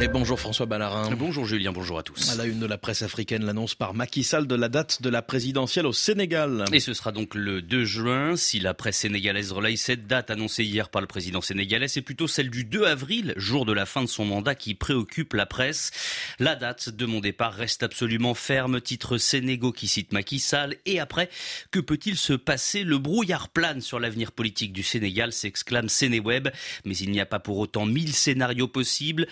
Et 0.00 0.06
bonjour 0.06 0.38
François 0.38 0.66
Ballarin. 0.66 1.10
Bonjour 1.16 1.44
Julien, 1.44 1.72
bonjour 1.72 1.98
à 1.98 2.04
tous. 2.04 2.30
À 2.30 2.36
la 2.36 2.44
une 2.44 2.60
de 2.60 2.66
la 2.66 2.78
presse 2.78 3.02
africaine, 3.02 3.44
l'annonce 3.44 3.74
par 3.74 3.94
Macky 3.94 4.22
Sall 4.22 4.46
de 4.46 4.54
la 4.54 4.68
date 4.68 5.02
de 5.02 5.08
la 5.08 5.22
présidentielle 5.22 5.86
au 5.86 5.92
Sénégal. 5.92 6.66
Et 6.72 6.78
ce 6.78 6.94
sera 6.94 7.10
donc 7.10 7.34
le 7.34 7.62
2 7.62 7.84
juin. 7.84 8.36
Si 8.36 8.60
la 8.60 8.74
presse 8.74 8.98
sénégalaise 8.98 9.50
relaye 9.50 9.76
cette 9.76 10.06
date 10.06 10.30
annoncée 10.30 10.62
hier 10.62 10.88
par 10.88 11.00
le 11.00 11.08
président 11.08 11.40
sénégalais, 11.40 11.88
c'est 11.88 12.02
plutôt 12.02 12.28
celle 12.28 12.48
du 12.48 12.62
2 12.62 12.84
avril, 12.84 13.34
jour 13.36 13.66
de 13.66 13.72
la 13.72 13.86
fin 13.86 14.02
de 14.02 14.06
son 14.06 14.24
mandat, 14.24 14.54
qui 14.54 14.76
préoccupe 14.76 15.32
la 15.32 15.46
presse. 15.46 15.90
La 16.38 16.54
date 16.54 16.90
de 16.90 17.04
mon 17.04 17.18
départ 17.18 17.54
reste 17.54 17.82
absolument 17.82 18.34
ferme, 18.34 18.80
titre 18.80 19.18
Sénégo 19.18 19.72
qui 19.72 19.88
cite 19.88 20.12
Macky 20.12 20.38
Sall. 20.38 20.76
Et 20.86 21.00
après, 21.00 21.28
que 21.72 21.80
peut-il 21.80 22.16
se 22.16 22.34
passer? 22.34 22.84
Le 22.84 22.98
brouillard 22.98 23.48
plane 23.48 23.80
sur 23.80 23.98
l'avenir 23.98 24.30
politique 24.30 24.72
du 24.72 24.84
Sénégal, 24.84 25.32
s'exclame 25.32 25.88
Sénéweb. 25.88 26.50
Mais 26.84 26.96
il 26.96 27.10
n'y 27.10 27.20
a 27.20 27.26
pas 27.26 27.40
pour 27.40 27.58
autant 27.58 27.84
mille 27.84 28.14
scénarios 28.14 28.68
possibles 28.68 29.26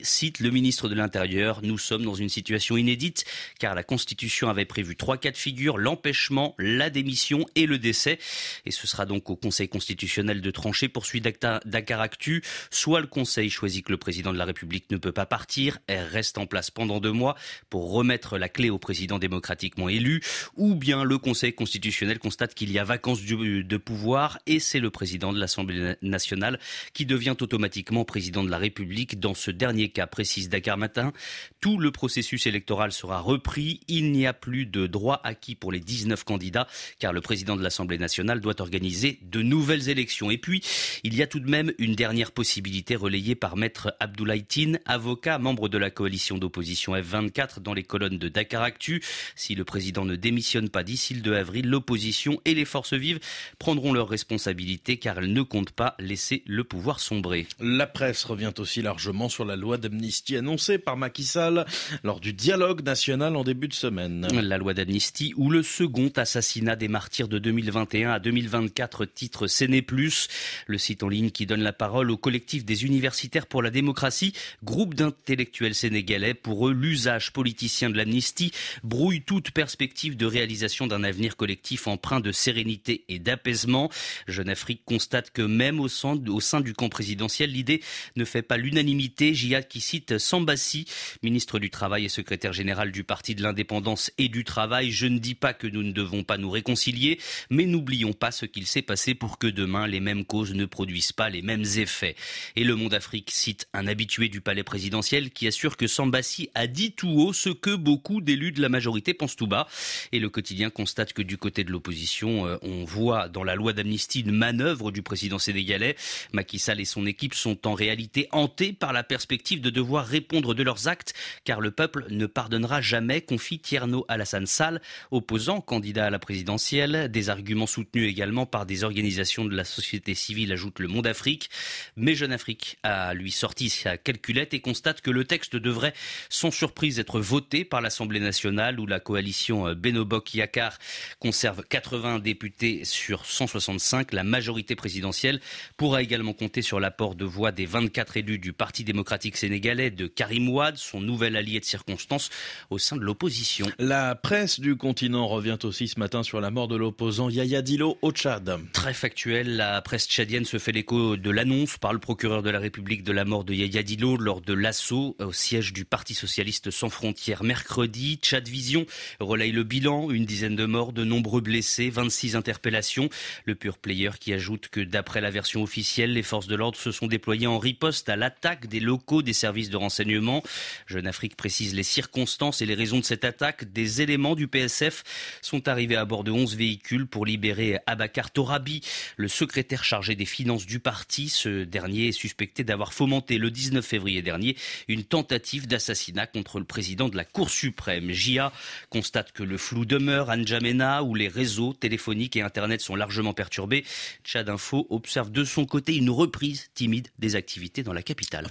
cite 0.00 0.40
le 0.40 0.50
ministre 0.50 0.88
de 0.88 0.94
l'Intérieur, 0.94 1.60
nous 1.62 1.78
sommes 1.78 2.04
dans 2.04 2.14
une 2.14 2.28
situation 2.28 2.76
inédite 2.76 3.24
car 3.58 3.74
la 3.74 3.82
Constitution 3.82 4.48
avait 4.48 4.64
prévu 4.64 4.96
trois 4.96 5.16
cas 5.16 5.30
de 5.30 5.36
figure, 5.36 5.78
l'empêchement, 5.78 6.54
la 6.58 6.90
démission 6.90 7.46
et 7.54 7.66
le 7.66 7.78
décès. 7.78 8.18
Et 8.66 8.70
ce 8.70 8.86
sera 8.86 9.06
donc 9.06 9.30
au 9.30 9.36
Conseil 9.36 9.68
constitutionnel 9.68 10.40
de 10.40 10.50
trancher, 10.50 10.88
poursuit 10.88 11.20
Dakar 11.20 12.00
Actu. 12.00 12.42
Soit 12.70 13.00
le 13.00 13.06
Conseil 13.06 13.50
choisit 13.50 13.84
que 13.84 13.92
le 13.92 13.98
président 13.98 14.32
de 14.32 14.38
la 14.38 14.44
République 14.44 14.90
ne 14.90 14.96
peut 14.96 15.12
pas 15.12 15.26
partir, 15.26 15.78
elle 15.86 16.04
reste 16.04 16.38
en 16.38 16.46
place 16.46 16.70
pendant 16.70 17.00
deux 17.00 17.12
mois 17.12 17.36
pour 17.68 17.92
remettre 17.92 18.38
la 18.38 18.48
clé 18.48 18.70
au 18.70 18.78
président 18.78 19.18
démocratiquement 19.18 19.88
élu, 19.88 20.22
ou 20.56 20.74
bien 20.74 21.04
le 21.04 21.18
Conseil 21.18 21.52
constitutionnel 21.52 22.18
constate 22.18 22.54
qu'il 22.54 22.70
y 22.70 22.78
a 22.78 22.84
vacance 22.84 23.22
de 23.22 23.76
pouvoir 23.76 24.38
et 24.46 24.60
c'est 24.60 24.80
le 24.80 24.90
président 24.90 25.32
de 25.32 25.38
l'Assemblée 25.38 25.94
nationale 26.02 26.58
qui 26.92 27.06
devient 27.06 27.36
automatiquement 27.40 28.04
président 28.04 28.44
de 28.44 28.50
la 28.50 28.58
République 28.58 29.20
dans 29.20 29.34
ce 29.34 29.50
dernier 29.60 29.90
cas, 29.90 30.06
précise 30.06 30.48
Dakar 30.48 30.78
Matin, 30.78 31.12
tout 31.60 31.76
le 31.76 31.90
processus 31.90 32.46
électoral 32.46 32.92
sera 32.92 33.20
repris. 33.20 33.80
Il 33.88 34.10
n'y 34.10 34.26
a 34.26 34.32
plus 34.32 34.64
de 34.64 34.86
droit 34.86 35.20
acquis 35.22 35.54
pour 35.54 35.70
les 35.70 35.80
19 35.80 36.24
candidats, 36.24 36.66
car 36.98 37.12
le 37.12 37.20
président 37.20 37.56
de 37.56 37.62
l'Assemblée 37.62 37.98
nationale 37.98 38.40
doit 38.40 38.62
organiser 38.62 39.18
de 39.20 39.42
nouvelles 39.42 39.90
élections. 39.90 40.30
Et 40.30 40.38
puis, 40.38 40.62
il 41.04 41.14
y 41.14 41.22
a 41.22 41.26
tout 41.26 41.40
de 41.40 41.50
même 41.50 41.74
une 41.78 41.94
dernière 41.94 42.32
possibilité 42.32 42.96
relayée 42.96 43.34
par 43.34 43.58
maître 43.58 43.94
Abdoulaye 44.00 44.44
Tine, 44.44 44.80
avocat, 44.86 45.38
membre 45.38 45.68
de 45.68 45.76
la 45.76 45.90
coalition 45.90 46.38
d'opposition 46.38 46.94
F24 46.94 47.60
dans 47.60 47.74
les 47.74 47.82
colonnes 47.82 48.16
de 48.18 48.28
Dakar 48.30 48.62
Actu. 48.62 49.02
Si 49.36 49.54
le 49.54 49.64
président 49.64 50.06
ne 50.06 50.16
démissionne 50.16 50.70
pas 50.70 50.84
d'ici 50.84 51.12
le 51.12 51.20
2 51.20 51.34
avril, 51.34 51.68
l'opposition 51.68 52.40
et 52.46 52.54
les 52.54 52.64
forces 52.64 52.94
vives 52.94 53.20
prendront 53.58 53.92
leurs 53.92 54.08
responsabilités 54.08 54.96
car 54.96 55.18
elles 55.18 55.34
ne 55.34 55.42
comptent 55.42 55.72
pas 55.72 55.96
laisser 55.98 56.42
le 56.46 56.64
pouvoir 56.64 56.98
sombrer. 56.98 57.46
La 57.60 57.86
presse 57.86 58.24
revient 58.24 58.54
aussi 58.56 58.80
largement 58.80 59.28
sur 59.28 59.49
loi 59.56 59.78
d'amnistie 59.78 60.36
annoncée 60.36 60.78
par 60.78 60.96
Macky 60.96 61.24
Sall 61.24 61.64
lors 62.02 62.20
du 62.20 62.32
dialogue 62.32 62.82
national 62.82 63.36
en 63.36 63.44
début 63.44 63.68
de 63.68 63.74
semaine. 63.74 64.26
La 64.32 64.58
loi 64.58 64.74
d'amnistie 64.74 65.32
ou 65.36 65.50
le 65.50 65.62
second 65.62 66.10
assassinat 66.16 66.76
des 66.76 66.88
martyrs 66.88 67.28
de 67.28 67.38
2021 67.38 68.10
à 68.10 68.18
2024 68.18 69.04
titre 69.04 69.46
Séné 69.46 69.82
Plus, 69.82 70.28
le 70.66 70.78
site 70.78 71.02
en 71.02 71.08
ligne 71.08 71.30
qui 71.30 71.46
donne 71.46 71.62
la 71.62 71.72
parole 71.72 72.10
au 72.10 72.16
collectif 72.16 72.64
des 72.64 72.84
universitaires 72.84 73.46
pour 73.46 73.62
la 73.62 73.70
démocratie, 73.70 74.32
groupe 74.64 74.94
d'intellectuels 74.94 75.74
sénégalais. 75.74 76.34
Pour 76.34 76.68
eux, 76.68 76.72
l'usage 76.72 77.32
politicien 77.32 77.90
de 77.90 77.96
l'amnistie 77.96 78.52
brouille 78.82 79.22
toute 79.22 79.50
perspective 79.50 80.16
de 80.16 80.26
réalisation 80.26 80.86
d'un 80.86 81.04
avenir 81.04 81.36
collectif 81.36 81.86
empreint 81.86 82.20
de 82.20 82.32
sérénité 82.32 83.04
et 83.08 83.18
d'apaisement. 83.18 83.90
Jeune 84.28 84.48
Afrique 84.48 84.82
constate 84.84 85.30
que 85.30 85.42
même 85.42 85.80
au 85.80 85.88
sein 85.88 86.16
du 86.16 86.74
camp 86.74 86.88
présidentiel, 86.88 87.50
l'idée 87.50 87.82
ne 88.16 88.24
fait 88.24 88.42
pas 88.42 88.56
l'unanimité. 88.56 89.34
Jihad 89.40 89.68
qui 89.68 89.80
cite 89.80 90.18
Sambassi, 90.18 90.84
ministre 91.22 91.58
du 91.58 91.70
Travail 91.70 92.04
et 92.04 92.08
secrétaire 92.10 92.52
général 92.52 92.92
du 92.92 93.04
Parti 93.04 93.34
de 93.34 93.42
l'Indépendance 93.42 94.12
et 94.18 94.28
du 94.28 94.44
Travail. 94.44 94.90
Je 94.90 95.06
ne 95.06 95.18
dis 95.18 95.34
pas 95.34 95.54
que 95.54 95.66
nous 95.66 95.82
ne 95.82 95.92
devons 95.92 96.24
pas 96.24 96.36
nous 96.36 96.50
réconcilier, 96.50 97.18
mais 97.48 97.64
n'oublions 97.64 98.12
pas 98.12 98.32
ce 98.32 98.44
qu'il 98.44 98.66
s'est 98.66 98.82
passé 98.82 99.14
pour 99.14 99.38
que 99.38 99.46
demain 99.46 99.86
les 99.86 100.00
mêmes 100.00 100.26
causes 100.26 100.52
ne 100.52 100.66
produisent 100.66 101.12
pas 101.12 101.30
les 101.30 101.40
mêmes 101.40 101.64
effets. 101.76 102.16
Et 102.54 102.64
le 102.64 102.76
Monde 102.76 102.92
Afrique 102.92 103.30
cite 103.30 103.66
un 103.72 103.86
habitué 103.86 104.28
du 104.28 104.42
palais 104.42 104.62
présidentiel 104.62 105.30
qui 105.30 105.46
assure 105.46 105.78
que 105.78 105.86
Sambassi 105.86 106.50
a 106.54 106.66
dit 106.66 106.92
tout 106.92 107.08
haut 107.08 107.32
ce 107.32 107.48
que 107.48 107.74
beaucoup 107.74 108.20
d'élus 108.20 108.52
de 108.52 108.60
la 108.60 108.68
majorité 108.68 109.14
pensent 109.14 109.36
tout 109.36 109.46
bas. 109.46 109.68
Et 110.12 110.18
le 110.18 110.28
quotidien 110.28 110.68
constate 110.68 111.14
que 111.14 111.22
du 111.22 111.38
côté 111.38 111.64
de 111.64 111.72
l'opposition, 111.72 112.46
euh, 112.46 112.58
on 112.60 112.84
voit 112.84 113.30
dans 113.30 113.44
la 113.44 113.54
loi 113.54 113.72
d'amnistie 113.72 114.20
une 114.20 114.32
manœuvre 114.32 114.90
du 114.90 115.00
président 115.00 115.38
sénégalais. 115.38 115.96
Macky 116.34 116.58
Sall 116.58 116.80
et 116.80 116.84
son 116.84 117.06
équipe 117.06 117.32
sont 117.32 117.66
en 117.66 117.72
réalité 117.72 118.28
hantés 118.32 118.74
par 118.74 118.92
la 118.92 119.02
perspective 119.02 119.29
de 119.36 119.70
devoir 119.70 120.06
répondre 120.06 120.54
de 120.54 120.62
leurs 120.62 120.88
actes, 120.88 121.14
car 121.44 121.60
le 121.60 121.70
peuple 121.70 122.06
ne 122.10 122.26
pardonnera 122.26 122.80
jamais, 122.80 123.20
confie 123.20 123.60
Tierno 123.60 124.04
Alassane 124.08 124.46
Sall, 124.46 124.80
opposant 125.10 125.60
candidat 125.60 126.06
à 126.06 126.10
la 126.10 126.18
présidentielle. 126.18 127.08
Des 127.10 127.30
arguments 127.30 127.66
soutenus 127.66 128.10
également 128.10 128.46
par 128.46 128.66
des 128.66 128.82
organisations 128.82 129.44
de 129.44 129.54
la 129.54 129.64
société 129.64 130.14
civile, 130.14 130.52
ajoute 130.52 130.80
le 130.80 130.88
Monde 130.88 131.06
Afrique. 131.06 131.48
Mais 131.96 132.14
Jeune 132.14 132.32
Afrique 132.32 132.78
a 132.82 133.14
lui 133.14 133.30
sorti 133.30 133.68
sa 133.70 133.96
calculette 133.96 134.52
et 134.54 134.60
constate 134.60 135.00
que 135.00 135.10
le 135.10 135.24
texte 135.24 135.56
devrait 135.56 135.94
sans 136.28 136.50
surprise 136.50 136.98
être 136.98 137.20
voté 137.20 137.64
par 137.64 137.80
l'Assemblée 137.80 138.20
nationale 138.20 138.80
où 138.80 138.86
la 138.86 139.00
coalition 139.00 139.72
Benobok 139.74 140.34
Yakar 140.34 140.78
conserve 141.20 141.62
80 141.68 142.18
députés 142.18 142.84
sur 142.84 143.26
165. 143.26 144.12
La 144.12 144.24
majorité 144.24 144.74
présidentielle 144.74 145.40
pourra 145.76 146.02
également 146.02 146.32
compter 146.32 146.62
sur 146.62 146.80
l'apport 146.80 147.14
de 147.14 147.24
voix 147.24 147.52
des 147.52 147.66
24 147.66 148.16
élus 148.16 148.38
du 148.38 148.52
Parti 148.52 148.84
démocratique 148.84 149.19
sénégalais 149.36 149.90
de 149.90 150.06
Karim 150.06 150.48
Ouad, 150.48 150.76
son 150.76 151.00
nouvel 151.00 151.36
allié 151.36 151.60
de 151.60 151.64
circonstance 151.64 152.30
au 152.70 152.78
sein 152.78 152.96
de 152.96 153.02
l'opposition. 153.02 153.66
La 153.78 154.14
presse 154.14 154.60
du 154.60 154.76
continent 154.76 155.26
revient 155.26 155.58
aussi 155.64 155.88
ce 155.88 155.98
matin 155.98 156.22
sur 156.22 156.40
la 156.40 156.50
mort 156.50 156.68
de 156.68 156.76
l'opposant 156.76 157.28
Yaya 157.28 157.62
Dilo 157.62 157.98
au 158.02 158.12
Tchad. 158.12 158.58
Très 158.72 158.94
factuel, 158.94 159.56
la 159.56 159.82
presse 159.82 160.06
tchadienne 160.06 160.44
se 160.44 160.58
fait 160.58 160.72
l'écho 160.72 161.16
de 161.16 161.30
l'annonce 161.30 161.78
par 161.78 161.92
le 161.92 161.98
procureur 161.98 162.42
de 162.42 162.50
la 162.50 162.58
République 162.58 163.04
de 163.04 163.12
la 163.12 163.24
mort 163.24 163.44
de 163.44 163.54
Yaya 163.54 163.82
Dilo 163.82 164.16
lors 164.16 164.40
de 164.40 164.54
l'assaut 164.54 165.16
au 165.18 165.32
siège 165.32 165.72
du 165.72 165.84
Parti 165.84 166.14
socialiste 166.14 166.70
sans 166.70 166.88
frontières 166.88 167.42
mercredi. 167.42 168.18
Tchad 168.22 168.48
Vision 168.48 168.86
relaye 169.18 169.52
le 169.52 169.64
bilan, 169.64 170.10
une 170.10 170.24
dizaine 170.24 170.56
de 170.56 170.66
morts, 170.66 170.92
de 170.92 171.04
nombreux 171.04 171.40
blessés, 171.40 171.90
26 171.90 172.36
interpellations. 172.36 173.08
Le 173.44 173.54
pur 173.54 173.78
player 173.78 174.10
qui 174.18 174.32
ajoute 174.32 174.68
que 174.68 174.80
d'après 174.80 175.20
la 175.20 175.30
version 175.30 175.62
officielle, 175.62 176.12
les 176.12 176.22
forces 176.22 176.46
de 176.46 176.56
l'ordre 176.56 176.78
se 176.78 176.92
sont 176.92 177.06
déployées 177.06 177.46
en 177.46 177.58
riposte 177.58 178.08
à 178.08 178.16
l'attaque 178.16 178.66
des 178.66 178.80
des 179.22 179.32
services 179.32 179.70
de 179.70 179.76
renseignement. 179.76 180.42
Jeune 180.86 181.06
Afrique 181.06 181.36
précise 181.36 181.74
les 181.74 181.82
circonstances 181.82 182.62
et 182.62 182.66
les 182.66 182.74
raisons 182.74 183.00
de 183.00 183.04
cette 183.04 183.24
attaque. 183.24 183.72
Des 183.72 184.02
éléments 184.02 184.34
du 184.34 184.46
PSF 184.46 185.02
sont 185.42 185.68
arrivés 185.68 185.96
à 185.96 186.04
bord 186.04 186.22
de 186.22 186.30
11 186.30 186.56
véhicules 186.56 187.06
pour 187.06 187.26
libérer 187.26 187.78
Abakar 187.86 188.30
Torabi, 188.30 188.82
le 189.16 189.28
secrétaire 189.28 189.84
chargé 189.84 190.14
des 190.14 190.26
finances 190.26 190.66
du 190.66 190.78
parti. 190.78 191.28
Ce 191.28 191.64
dernier 191.64 192.08
est 192.08 192.12
suspecté 192.12 192.62
d'avoir 192.62 192.92
fomenté 192.92 193.38
le 193.38 193.50
19 193.50 193.84
février 193.84 194.22
dernier 194.22 194.56
une 194.88 195.04
tentative 195.04 195.66
d'assassinat 195.66 196.26
contre 196.26 196.58
le 196.58 196.64
président 196.64 197.08
de 197.08 197.16
la 197.16 197.24
Cour 197.24 197.50
suprême. 197.50 198.10
JIA 198.10 198.52
constate 198.90 199.32
que 199.32 199.42
le 199.42 199.58
flou 199.58 199.84
demeure 199.84 200.30
à 200.30 200.36
N'Djamena 200.36 201.02
où 201.02 201.14
les 201.14 201.28
réseaux 201.28 201.72
téléphoniques 201.72 202.36
et 202.36 202.42
Internet 202.42 202.80
sont 202.80 202.94
largement 202.94 203.34
perturbés. 203.34 203.84
Tchad 204.24 204.48
Info 204.48 204.86
observe 204.90 205.30
de 205.30 205.44
son 205.44 205.66
côté 205.66 205.96
une 205.96 206.10
reprise 206.10 206.70
timide 206.74 207.08
des 207.18 207.36
activités 207.36 207.82
dans 207.82 207.92
la 207.92 208.02
capitale. 208.02 208.48